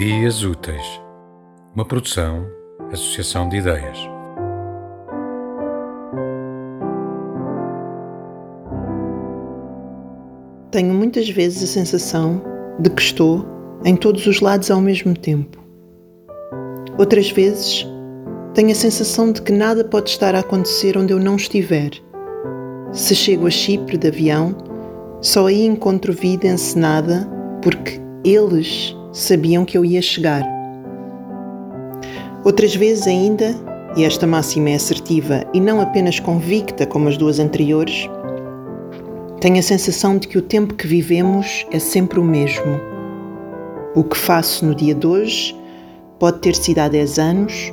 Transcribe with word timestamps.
Ideias 0.00 0.42
Úteis, 0.42 0.98
uma 1.74 1.84
produção, 1.84 2.46
associação 2.90 3.50
de 3.50 3.58
ideias. 3.58 3.98
Tenho 10.70 10.94
muitas 10.94 11.28
vezes 11.28 11.64
a 11.64 11.66
sensação 11.66 12.42
de 12.78 12.88
que 12.88 13.02
estou 13.02 13.44
em 13.84 13.94
todos 13.94 14.26
os 14.26 14.40
lados 14.40 14.70
ao 14.70 14.80
mesmo 14.80 15.14
tempo. 15.14 15.62
Outras 16.98 17.30
vezes 17.30 17.86
tenho 18.54 18.70
a 18.70 18.74
sensação 18.74 19.30
de 19.30 19.42
que 19.42 19.52
nada 19.52 19.84
pode 19.84 20.08
estar 20.08 20.34
a 20.34 20.38
acontecer 20.38 20.96
onde 20.96 21.12
eu 21.12 21.18
não 21.18 21.36
estiver. 21.36 21.90
Se 22.90 23.14
chego 23.14 23.46
a 23.46 23.50
Chipre 23.50 23.98
de 23.98 24.08
avião, 24.08 24.56
só 25.20 25.48
aí 25.48 25.66
encontro 25.66 26.10
vida 26.10 26.46
encenada 26.46 27.28
porque 27.60 28.00
eles 28.24 28.98
sabiam 29.12 29.64
que 29.64 29.76
eu 29.76 29.84
ia 29.84 30.00
chegar. 30.00 30.42
Outras 32.44 32.74
vezes 32.74 33.06
ainda, 33.06 33.54
e 33.96 34.04
esta 34.04 34.26
máxima 34.26 34.70
é 34.70 34.74
assertiva 34.74 35.44
e 35.52 35.60
não 35.60 35.80
apenas 35.80 36.20
convicta 36.20 36.86
como 36.86 37.08
as 37.08 37.16
duas 37.16 37.38
anteriores, 37.38 38.08
tenho 39.40 39.58
a 39.58 39.62
sensação 39.62 40.18
de 40.18 40.28
que 40.28 40.38
o 40.38 40.42
tempo 40.42 40.74
que 40.74 40.86
vivemos 40.86 41.66
é 41.70 41.78
sempre 41.78 42.20
o 42.20 42.24
mesmo. 42.24 42.80
O 43.94 44.04
que 44.04 44.16
faço 44.16 44.64
no 44.64 44.74
dia 44.74 44.94
de 44.94 45.06
hoje 45.06 45.56
pode 46.18 46.38
ter 46.40 46.54
sido 46.54 46.78
há 46.78 46.88
10 46.88 47.18
anos 47.18 47.72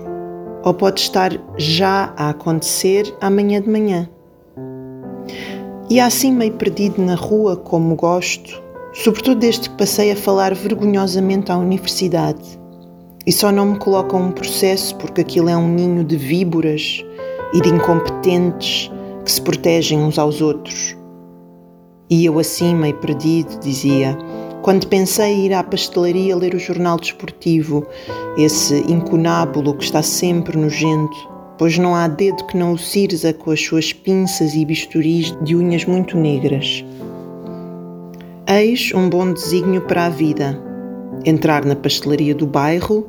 ou 0.63 0.74
pode 0.74 1.02
estar 1.02 1.32
já 1.58 2.13
a 2.18 2.30
acontecer 2.30 3.13
amanhã 3.22 3.62
de 3.62 3.70
manhã. 3.70 4.10
E 5.90 5.99
assim 5.99 6.34
meio 6.34 6.54
perdido 6.54 7.02
na 7.02 7.15
rua 7.15 7.55
como 7.55 7.96
gosto, 7.96 8.62
sobretudo 9.03 9.40
desde 9.40 9.70
que 9.70 9.77
passei 9.77 10.12
a 10.12 10.15
falar 10.15 10.53
vergonhosamente 10.55 11.51
à 11.51 11.57
universidade. 11.57 12.59
E 13.26 13.31
só 13.31 13.51
não 13.51 13.73
me 13.73 13.79
colocam 13.79 14.21
um 14.21 14.31
processo 14.31 14.95
porque 14.95 15.21
aquilo 15.21 15.49
é 15.49 15.57
um 15.57 15.67
ninho 15.67 16.03
de 16.03 16.15
víboras 16.15 17.03
e 17.53 17.62
de 17.62 17.70
incompetentes 17.70 18.91
que 19.23 19.31
se 19.31 19.41
protegem 19.41 19.99
uns 19.99 20.18
aos 20.18 20.41
outros. 20.41 20.95
E 22.09 22.25
eu 22.25 22.40
assim, 22.40 22.73
meio 22.73 22.95
perdido, 22.95 23.59
dizia, 23.59 24.18
quando 24.62 24.87
pensei 24.87 25.45
ir 25.45 25.53
à 25.53 25.62
pastelaria 25.62 26.35
ler 26.35 26.55
o 26.55 26.59
jornal 26.59 26.98
desportivo, 26.98 27.85
esse 28.37 28.75
incunábulo 28.90 29.75
que 29.75 29.84
está 29.84 30.01
sempre 30.01 30.57
nojento, 30.57 31.18
pois 31.57 31.77
não 31.77 31.93
há 31.93 32.07
dedo 32.07 32.45
que 32.45 32.57
não 32.57 32.73
o 32.73 32.77
cirza 32.77 33.34
com 33.34 33.51
as 33.51 33.62
suas 33.62 33.91
pinças 33.91 34.55
e 34.55 34.63
bisturis 34.65 35.35
de 35.41 35.55
unhas 35.55 35.84
muito 35.85 36.18
negras. 36.18 36.84
Eis 38.49 38.93
um 38.95 39.09
bom 39.09 39.34
desígnio 39.34 39.81
para 39.81 40.05
a 40.05 40.09
vida: 40.09 40.57
entrar 41.26 41.65
na 41.65 41.76
pastelaria 41.76 42.34
do 42.34 42.48
bairro 42.48 43.07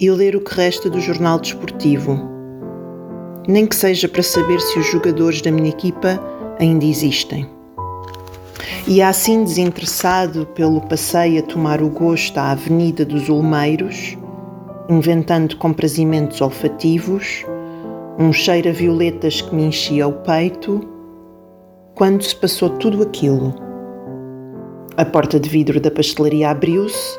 e 0.00 0.10
ler 0.10 0.34
o 0.34 0.40
que 0.40 0.54
resta 0.54 0.88
do 0.88 0.98
jornal 0.98 1.38
desportivo. 1.38 2.18
Nem 3.46 3.66
que 3.66 3.76
seja 3.76 4.08
para 4.08 4.22
saber 4.22 4.58
se 4.58 4.78
os 4.78 4.86
jogadores 4.86 5.42
da 5.42 5.50
minha 5.50 5.68
equipa 5.68 6.18
ainda 6.58 6.86
existem. 6.86 7.46
E 8.86 9.02
assim 9.02 9.44
desinteressado 9.44 10.46
pelo 10.54 10.80
passeio 10.80 11.40
a 11.40 11.42
tomar 11.42 11.82
o 11.82 11.90
gosto 11.90 12.38
à 12.38 12.52
Avenida 12.52 13.04
dos 13.04 13.28
Olmeiros, 13.28 14.16
inventando 14.88 15.54
comprazimentos 15.58 16.40
olfativos, 16.40 17.44
um 18.18 18.32
cheiro 18.32 18.70
a 18.70 18.72
violetas 18.72 19.42
que 19.42 19.54
me 19.54 19.64
enchia 19.64 20.08
o 20.08 20.14
peito, 20.14 20.80
quando 21.94 22.22
se 22.22 22.34
passou 22.34 22.70
tudo 22.70 23.02
aquilo 23.02 23.67
a 24.98 25.04
porta 25.04 25.38
de 25.38 25.48
vidro 25.48 25.80
da 25.80 25.92
pastelaria 25.92 26.50
abriu-se 26.50 27.16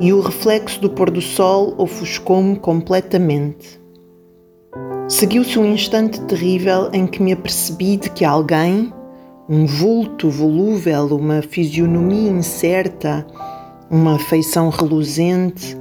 e 0.00 0.12
o 0.12 0.20
reflexo 0.20 0.80
do 0.80 0.90
pôr 0.90 1.12
do 1.12 1.20
sol 1.20 1.76
ofuscou-me 1.78 2.56
completamente. 2.56 3.80
Seguiu-se 5.08 5.56
um 5.56 5.64
instante 5.64 6.20
terrível 6.22 6.90
em 6.92 7.06
que 7.06 7.22
me 7.22 7.32
apercebi 7.32 7.98
de 7.98 8.10
que 8.10 8.24
alguém, 8.24 8.92
um 9.48 9.64
vulto 9.64 10.28
volúvel, 10.28 11.06
uma 11.16 11.40
fisionomia 11.40 12.32
incerta, 12.32 13.24
uma 13.88 14.18
feição 14.18 14.68
reluzente, 14.68 15.76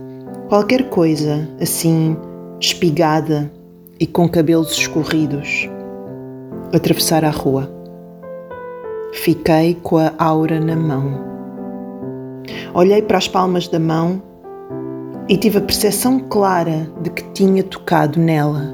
qualquer 0.50 0.88
coisa 0.92 1.50
assim, 1.60 2.16
espigada 2.60 3.52
e 4.00 4.06
com 4.06 4.30
cabelos 4.30 4.74
escorridos, 4.74 5.68
atravessar 6.72 7.26
a 7.26 7.32
rua. 7.32 7.72
Fiquei 9.14 9.74
com 9.82 9.98
a 9.98 10.14
aura 10.20 10.60
na 10.60 10.76
mão. 10.76 11.39
Olhei 12.74 13.02
para 13.02 13.18
as 13.18 13.28
palmas 13.28 13.68
da 13.68 13.80
mão 13.80 14.22
e 15.28 15.36
tive 15.36 15.58
a 15.58 15.62
percepção 15.62 16.20
clara 16.20 16.88
de 17.02 17.10
que 17.10 17.24
tinha 17.32 17.64
tocado 17.64 18.20
nela. 18.20 18.74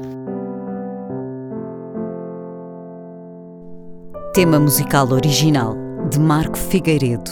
Tema 4.34 4.60
musical 4.60 5.08
original 5.10 5.74
de 6.10 6.20
Marco 6.20 6.58
Figueiredo, 6.58 7.30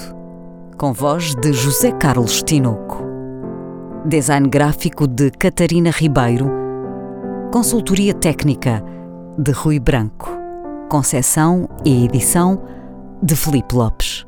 com 0.79 0.93
voz 0.93 1.35
de 1.35 1.53
José 1.53 1.93
Carlos 1.93 2.43
Tinoco. 2.43 3.05
Design 4.07 4.49
gráfico 4.49 5.07
de 5.07 5.31
Catarina 5.33 5.91
Ribeiro. 5.91 6.51
Consultoria 7.53 8.15
técnica 8.15 8.83
de 9.39 9.53
Rui 9.53 9.79
Branco. 9.79 10.31
Concessão 10.89 11.69
e 11.85 12.07
edição 12.07 12.63
de 13.23 13.37
Felipe 13.37 13.75
Lopes. 13.75 14.27